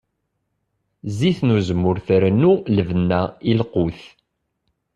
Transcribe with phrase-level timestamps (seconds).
[1.11, 4.01] Zzit n uzemmur trennu lbenna i lqut.